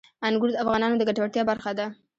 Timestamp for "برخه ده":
1.51-1.85